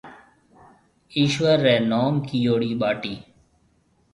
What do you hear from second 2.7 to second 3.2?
ٻاٽِي۔